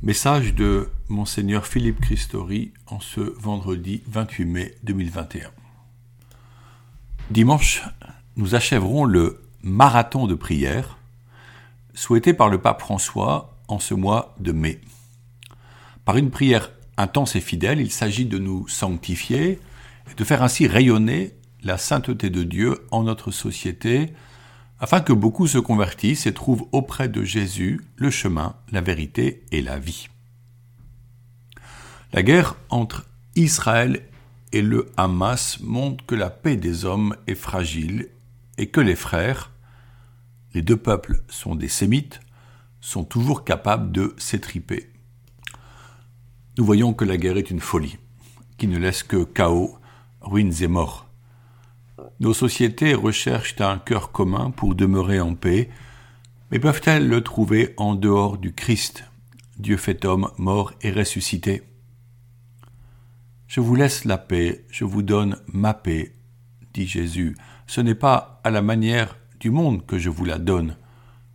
[0.00, 5.50] Message de Monseigneur Philippe Christori en ce vendredi 28 mai 2021.
[7.32, 7.82] Dimanche,
[8.36, 10.98] nous achèverons le marathon de prière
[11.94, 14.80] souhaité par le pape François en ce mois de mai.
[16.04, 19.58] Par une prière intense et fidèle, il s'agit de nous sanctifier
[20.08, 21.34] et de faire ainsi rayonner
[21.64, 24.12] la sainteté de Dieu en notre société
[24.80, 29.62] afin que beaucoup se convertissent et trouvent auprès de Jésus le chemin, la vérité et
[29.62, 30.08] la vie.
[32.12, 34.02] La guerre entre Israël
[34.52, 38.08] et le Hamas montre que la paix des hommes est fragile
[38.56, 39.52] et que les frères,
[40.54, 42.20] les deux peuples sont des sémites,
[42.80, 44.90] sont toujours capables de s'étriper.
[46.56, 47.98] Nous voyons que la guerre est une folie,
[48.56, 49.78] qui ne laisse que chaos,
[50.20, 51.07] ruines et morts.
[52.20, 55.70] Nos sociétés recherchent un cœur commun pour demeurer en paix,
[56.50, 59.04] mais peuvent-elles le trouver en dehors du Christ,
[59.58, 61.62] Dieu fait homme, mort et ressuscité?
[63.46, 66.12] Je vous laisse la paix, je vous donne ma paix,
[66.74, 67.36] dit Jésus.
[67.66, 70.76] Ce n'est pas à la manière du monde que je vous la donne,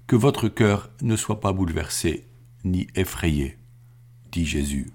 [0.08, 2.28] que votre cœur ne soit pas bouleversé
[2.66, 3.58] ni effrayé,
[4.32, 4.92] dit Jésus.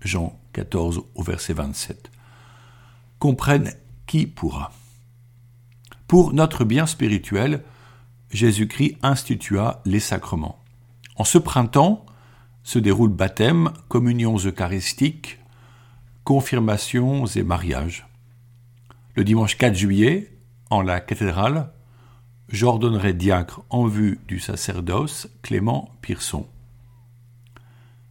[0.00, 2.10] Jean 14 au verset 27.
[3.18, 3.72] Comprenne
[4.06, 4.72] qui pourra.
[6.06, 7.64] Pour notre bien spirituel,
[8.30, 10.62] Jésus-Christ institua les sacrements.
[11.16, 12.06] En ce printemps
[12.62, 15.38] se déroulent baptême, communions eucharistiques,
[16.22, 18.06] confirmations et mariages.
[19.14, 20.32] Le dimanche 4 juillet,
[20.70, 21.70] en la cathédrale,
[22.48, 26.46] j'ordonnerai diacre en vue du sacerdoce Clément Pierson.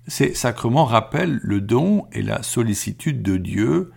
[0.08, 3.92] Ces sacrements rappellent le don et la sollicitude de Dieu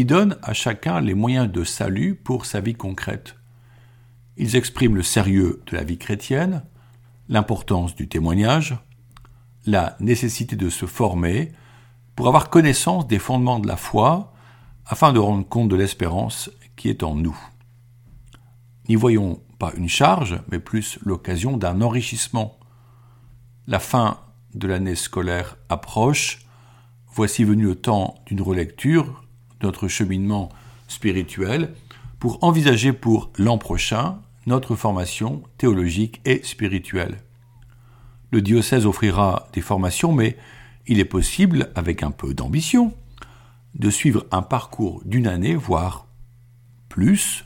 [0.00, 3.36] qui donne à chacun les moyens de salut pour sa vie concrète.
[4.38, 6.62] Ils expriment le sérieux de la vie chrétienne,
[7.28, 8.78] l'importance du témoignage,
[9.66, 11.52] la nécessité de se former
[12.16, 14.32] pour avoir connaissance des fondements de la foi
[14.86, 17.38] afin de rendre compte de l'espérance qui est en nous.
[18.88, 22.58] N'y voyons pas une charge, mais plus l'occasion d'un enrichissement.
[23.66, 24.16] La fin
[24.54, 26.46] de l'année scolaire approche,
[27.12, 29.24] voici venu le temps d'une relecture
[29.62, 30.48] notre cheminement
[30.88, 31.74] spirituel
[32.18, 37.22] pour envisager pour l'an prochain notre formation théologique et spirituelle.
[38.30, 40.36] Le diocèse offrira des formations, mais
[40.86, 42.94] il est possible, avec un peu d'ambition,
[43.74, 46.06] de suivre un parcours d'une année, voire
[46.88, 47.44] plus,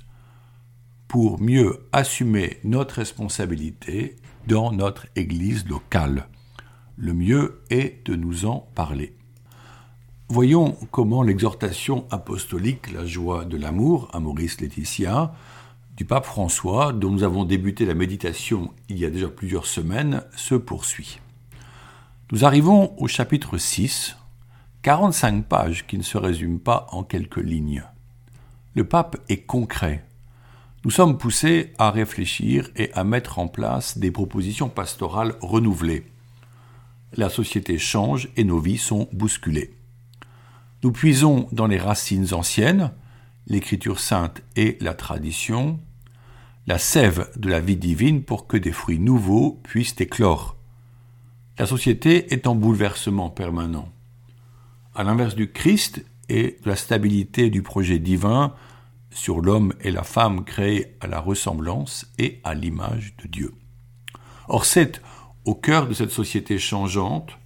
[1.09, 6.29] pour mieux assumer notre responsabilité dans notre Église locale.
[6.97, 9.17] Le mieux est de nous en parler.
[10.31, 15.35] Voyons comment l'exhortation apostolique La joie de l'amour à Maurice Laetitia
[15.99, 20.23] du pape François, dont nous avons débuté la méditation il y a déjà plusieurs semaines,
[20.35, 21.21] se poursuit.
[22.33, 24.17] Nous arrivons au chapitre 6,
[24.81, 27.85] 45 pages qui ne se résument pas en quelques lignes.
[28.75, 30.07] Le pape est concret.
[30.87, 36.07] Nous sommes poussés à réfléchir et à mettre en place des propositions pastorales renouvelées.
[37.13, 39.75] La société change et nos vies sont bousculées.
[40.85, 42.93] Nous puisons dans les racines anciennes,
[43.47, 45.81] l'écriture sainte et la tradition,
[46.67, 50.59] la sève de la vie divine pour que des fruits nouveaux puissent éclore.
[51.59, 53.89] La société est en bouleversement permanent.
[54.95, 58.53] À l'inverse du Christ et de la stabilité du projet divin
[59.09, 63.55] sur l'homme et la femme créés à la ressemblance et à l'image de Dieu.
[64.49, 65.01] Or c'est
[65.47, 67.39] au cœur de cette société changeante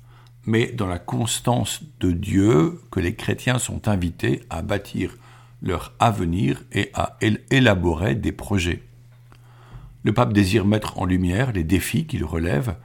[0.46, 5.16] mais dans la constance de Dieu que les chrétiens sont invités à bâtir
[5.62, 7.18] leur avenir et à
[7.50, 8.82] élaborer des projets.
[10.04, 12.76] Le pape désire mettre en lumière les défis qu'il relève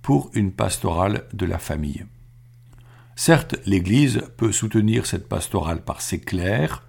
[0.00, 2.06] pour une pastorale de la famille.
[3.14, 6.82] Certes, l'Église peut soutenir cette pastorale par ses clercs,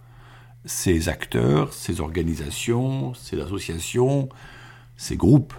[0.66, 4.30] ses acteurs, ses organisations, ses associations,
[4.96, 5.54] ses groupes.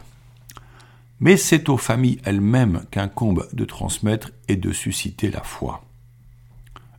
[1.21, 5.85] Mais c'est aux familles elles-mêmes qu'incombe de transmettre et de susciter la foi.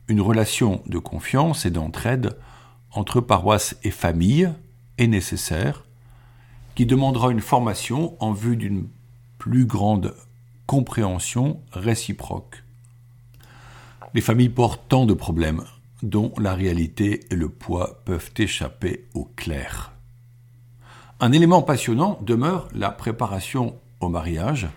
[0.08, 2.36] Une relation de confiance et d'entraide
[2.92, 4.50] entre paroisse et famille
[4.98, 5.84] est nécessaire,
[6.74, 8.88] qui demandera une formation en vue d'une
[9.38, 10.14] plus grande
[10.66, 12.64] compréhension réciproque.
[14.14, 15.64] Les familles portent tant de problèmes
[16.02, 19.92] dont la réalité et le poids peuvent échapper au clair.
[21.20, 24.68] Un élément passionnant demeure la préparation au mariage,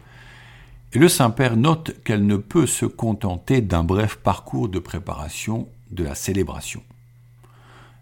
[0.94, 6.04] et le Saint-Père note qu'elle ne peut se contenter d'un bref parcours de préparation de
[6.04, 6.82] la célébration.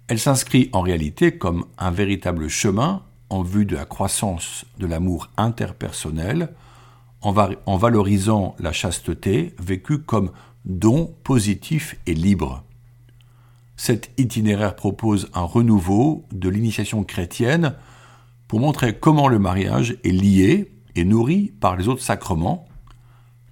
[0.07, 5.29] Elle s'inscrit en réalité comme un véritable chemin en vue de la croissance de l'amour
[5.35, 6.53] interpersonnel
[7.21, 10.31] en, valorisant la chasteté vécue comme
[10.63, 12.63] don positif et libre.
[13.75, 17.75] Cet itinéraire propose un renouveau de l'initiation chrétienne
[18.47, 22.67] pour montrer comment le mariage est lié et nourri par les autres sacrements,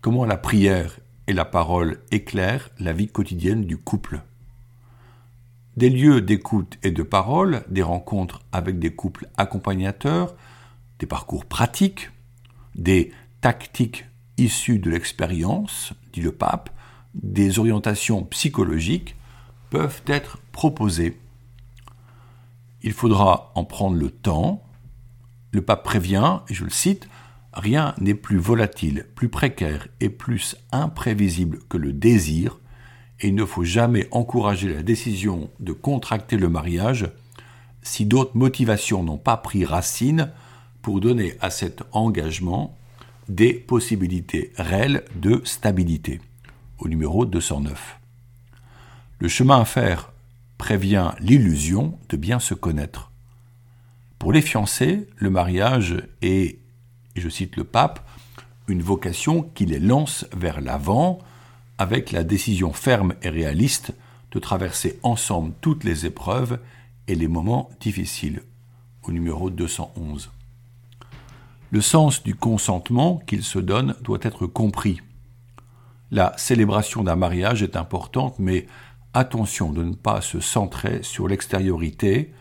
[0.01, 4.21] comment la prière et la parole éclairent la vie quotidienne du couple.
[5.77, 10.35] Des lieux d'écoute et de parole, des rencontres avec des couples accompagnateurs,
[10.97, 12.09] des parcours pratiques,
[12.73, 13.11] des
[13.41, 14.05] tactiques
[14.37, 16.71] issues de l'expérience, dit le pape,
[17.13, 19.15] des orientations psychologiques
[19.69, 21.19] peuvent être proposées.
[22.81, 24.63] Il faudra en prendre le temps.
[25.51, 27.07] Le pape prévient, et je le cite,
[27.55, 32.59] Rien n'est plus volatile, plus précaire et plus imprévisible que le désir,
[33.21, 37.09] et il ne faut jamais encourager la décision de contracter le mariage
[37.81, 40.31] si d'autres motivations n'ont pas pris racine
[40.81, 42.77] pour donner à cet engagement
[43.29, 46.19] des possibilités réelles de stabilité.
[46.77, 47.99] Au numéro 209.
[49.19, 50.11] Le chemin à faire
[50.57, 53.11] prévient l'illusion de bien se connaître.
[54.19, 56.59] Pour les fiancés, le mariage est
[57.15, 58.07] et je cite le pape,
[58.67, 61.19] une vocation qui les lance vers l'avant,
[61.77, 63.93] avec la décision ferme et réaliste
[64.31, 66.59] de traverser ensemble toutes les épreuves
[67.07, 68.41] et les moments difficiles,
[69.03, 70.31] au numéro 211.
[71.71, 75.01] Le sens du consentement qu'il se donne doit être compris.
[76.11, 78.67] La célébration d'un mariage est importante, mais
[79.13, 82.33] attention de ne pas se centrer sur l'extériorité,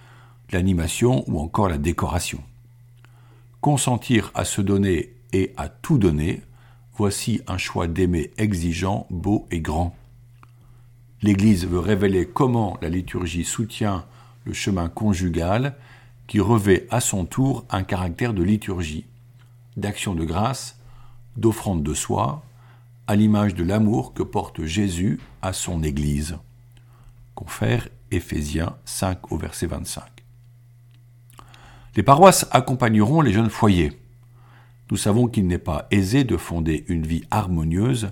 [0.52, 2.42] l'animation ou encore la décoration.
[3.64, 6.42] Consentir à se donner et à tout donner,
[6.98, 9.96] voici un choix d'aimer exigeant, beau et grand.
[11.22, 14.04] L'Église veut révéler comment la liturgie soutient
[14.44, 15.76] le chemin conjugal
[16.26, 19.06] qui revêt à son tour un caractère de liturgie,
[19.78, 20.78] d'action de grâce,
[21.38, 22.42] d'offrande de soi,
[23.06, 26.36] à l'image de l'amour que porte Jésus à son Église.
[27.34, 30.13] Confère Éphésiens 5 au verset 25.
[31.96, 33.92] Les paroisses accompagneront les jeunes foyers.
[34.90, 38.10] Nous savons qu'il n'est pas aisé de fonder une vie harmonieuse,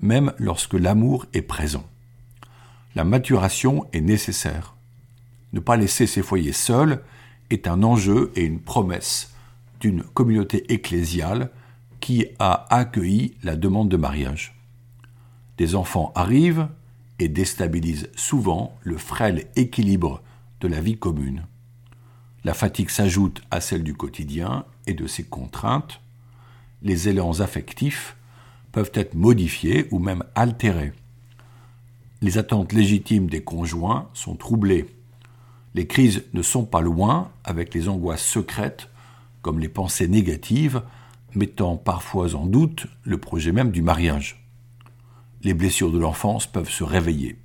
[0.00, 1.84] même lorsque l'amour est présent.
[2.96, 4.74] La maturation est nécessaire.
[5.52, 7.02] Ne pas laisser ces foyers seuls
[7.50, 9.32] est un enjeu et une promesse
[9.80, 11.50] d'une communauté ecclésiale
[12.00, 14.60] qui a accueilli la demande de mariage.
[15.58, 16.68] Des enfants arrivent
[17.18, 20.22] et déstabilisent souvent le frêle équilibre
[20.60, 21.46] de la vie commune.
[22.44, 26.00] La fatigue s'ajoute à celle du quotidien et de ses contraintes.
[26.82, 28.16] Les élans affectifs
[28.72, 30.92] peuvent être modifiés ou même altérés.
[32.20, 34.86] Les attentes légitimes des conjoints sont troublées.
[35.74, 38.88] Les crises ne sont pas loin avec les angoisses secrètes
[39.40, 40.82] comme les pensées négatives
[41.34, 44.44] mettant parfois en doute le projet même du mariage.
[45.42, 47.38] Les blessures de l'enfance peuvent se réveiller.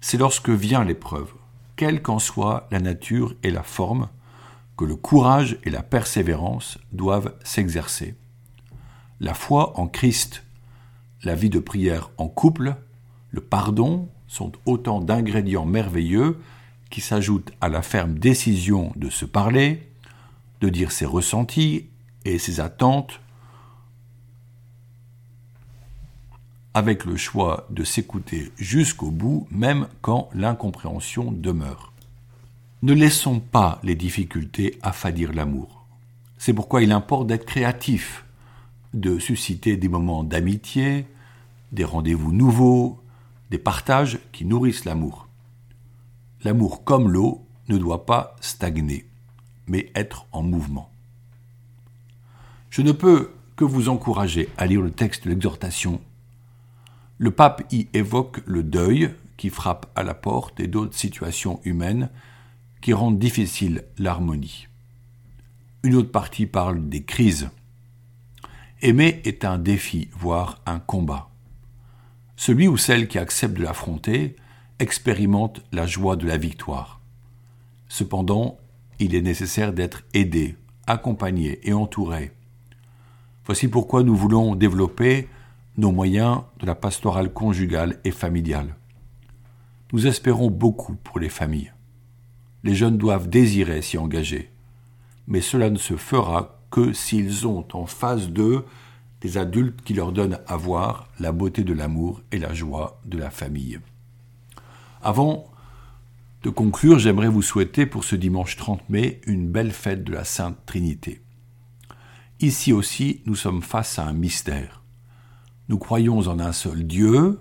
[0.00, 1.32] C'est lorsque vient l'épreuve
[1.82, 4.08] quelle qu'en soit la nature et la forme,
[4.76, 8.14] que le courage et la persévérance doivent s'exercer.
[9.18, 10.44] La foi en Christ,
[11.24, 12.76] la vie de prière en couple,
[13.32, 16.38] le pardon sont autant d'ingrédients merveilleux
[16.88, 19.90] qui s'ajoutent à la ferme décision de se parler,
[20.60, 21.86] de dire ses ressentis
[22.24, 23.20] et ses attentes,
[26.74, 31.92] avec le choix de s'écouter jusqu'au bout, même quand l'incompréhension demeure.
[32.82, 35.86] Ne laissons pas les difficultés affadir l'amour.
[36.38, 38.24] C'est pourquoi il importe d'être créatif,
[38.94, 41.06] de susciter des moments d'amitié,
[41.70, 43.00] des rendez-vous nouveaux,
[43.50, 45.28] des partages qui nourrissent l'amour.
[46.42, 49.06] L'amour comme l'eau ne doit pas stagner,
[49.66, 50.90] mais être en mouvement.
[52.70, 56.00] Je ne peux que vous encourager à lire le texte de l'exhortation
[57.22, 62.10] le pape y évoque le deuil qui frappe à la porte et d'autres situations humaines
[62.80, 64.66] qui rendent difficile l'harmonie.
[65.84, 67.48] Une autre partie parle des crises.
[68.80, 71.30] Aimer est un défi, voire un combat.
[72.34, 74.34] Celui ou celle qui accepte de l'affronter
[74.80, 77.00] expérimente la joie de la victoire.
[77.86, 78.58] Cependant,
[78.98, 80.56] il est nécessaire d'être aidé,
[80.88, 82.32] accompagné et entouré.
[83.44, 85.28] Voici pourquoi nous voulons développer
[85.76, 88.76] nos moyens de la pastorale conjugale et familiale.
[89.92, 91.72] Nous espérons beaucoup pour les familles.
[92.62, 94.50] Les jeunes doivent désirer s'y engager,
[95.26, 98.64] mais cela ne se fera que s'ils ont en face d'eux
[99.20, 103.18] des adultes qui leur donnent à voir la beauté de l'amour et la joie de
[103.18, 103.78] la famille.
[105.00, 105.48] Avant
[106.42, 110.24] de conclure, j'aimerais vous souhaiter pour ce dimanche 30 mai une belle fête de la
[110.24, 111.22] Sainte Trinité.
[112.40, 114.81] Ici aussi, nous sommes face à un mystère.
[115.72, 117.40] Nous croyons en un seul Dieu,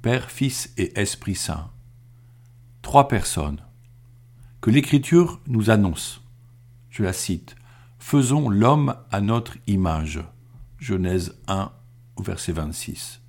[0.00, 1.72] Père, Fils et Esprit Saint.
[2.82, 3.60] Trois personnes
[4.60, 6.22] que l'Écriture nous annonce.
[6.88, 7.56] Je la cite.
[7.98, 10.20] Faisons l'homme à notre image.
[10.78, 11.72] Genèse 1,
[12.20, 13.20] verset 26.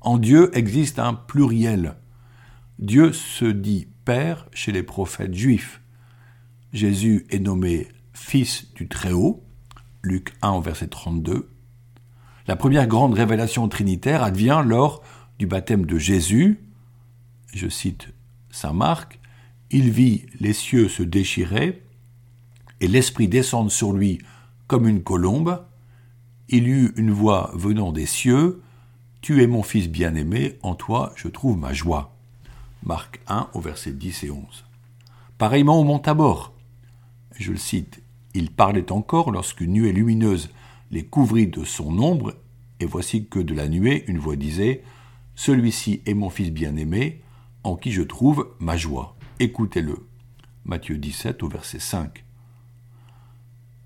[0.00, 1.96] En Dieu existe un pluriel.
[2.78, 5.80] Dieu se dit Père chez les prophètes juifs.
[6.72, 9.42] Jésus est nommé Fils du Très-Haut.
[10.04, 11.51] Luc 1, verset 32.
[12.48, 15.02] La première grande révélation trinitaire advient lors
[15.38, 16.60] du baptême de Jésus.
[17.54, 18.08] Je cite
[18.50, 19.20] Saint Marc.
[19.70, 21.82] Il vit les cieux se déchirer
[22.80, 24.18] et l'Esprit descendre sur lui
[24.66, 25.64] comme une colombe.
[26.48, 28.60] Il eut une voix venant des cieux.
[29.20, 32.14] Tu es mon Fils bien-aimé, en toi je trouve ma joie.
[32.82, 34.64] Marc 1 au verset 10 et 11.
[35.38, 36.52] Pareillement au mont Tabor.
[37.38, 38.02] Je le cite.
[38.34, 40.50] Il parlait encore lorsqu'une nuée lumineuse
[40.92, 42.34] les couvrit de son ombre,
[42.78, 44.82] et voici que de la nuée une voix disait
[45.34, 47.22] Celui-ci est mon Fils bien-aimé,
[47.64, 49.16] en qui je trouve ma joie.
[49.40, 50.06] Écoutez-le.
[50.64, 52.24] Matthieu 17 au verset 5.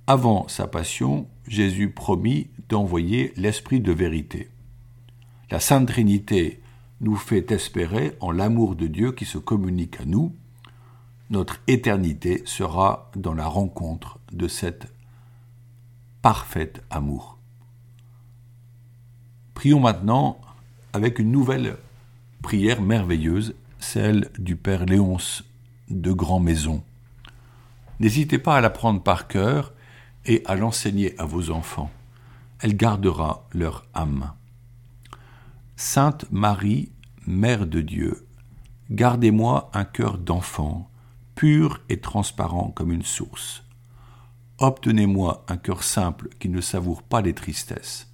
[0.09, 4.51] Avant sa passion, Jésus promit d'envoyer l'Esprit de vérité.
[5.51, 6.61] La Sainte Trinité
[7.01, 10.35] nous fait espérer en l'amour de Dieu qui se communique à nous.
[11.31, 14.93] Notre éternité sera dans la rencontre de cet
[16.27, 17.39] parfait amour.
[19.55, 20.41] Prions maintenant
[20.93, 21.77] avec une nouvelle
[22.43, 25.45] prière merveilleuse, celle du Père Léonce
[25.89, 26.83] de Grand Maison.
[28.01, 29.73] N'hésitez pas à la prendre par cœur
[30.25, 31.93] et à l'enseigner à vos enfants.
[32.59, 34.33] Elle gardera leur âme.
[35.77, 36.91] Sainte Marie,
[37.29, 38.27] Mère de Dieu,
[38.91, 40.91] gardez-moi un cœur d'enfant,
[41.37, 43.63] pur et transparent comme une source.
[44.59, 48.11] Obtenez-moi un cœur simple qui ne savoure pas les tristesses,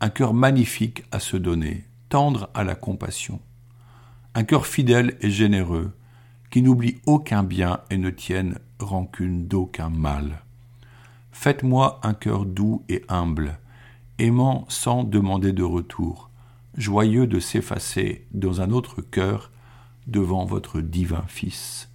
[0.00, 3.38] un cœur magnifique à se donner, tendre à la compassion,
[4.34, 5.92] un cœur fidèle et généreux,
[6.50, 10.42] qui n'oublie aucun bien et ne tienne rancune d'aucun mal.
[11.30, 13.60] Faites-moi un cœur doux et humble,
[14.18, 16.30] aimant sans demander de retour,
[16.76, 19.52] joyeux de s'effacer dans un autre cœur
[20.08, 21.88] devant votre divin Fils.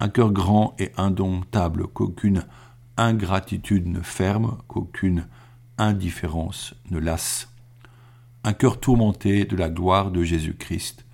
[0.00, 2.44] Un cœur grand et indomptable qu'aucune
[2.96, 5.26] ingratitude ne ferme, qu'aucune
[5.78, 7.48] indifférence ne lasse.
[8.44, 11.04] Un cœur tourmenté de la gloire de Jésus-Christ,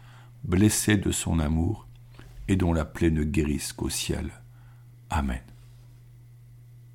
[0.44, 1.86] blessé de son amour,
[2.48, 4.30] et dont la plaie ne guérisse qu'au ciel.
[5.08, 5.40] Amen.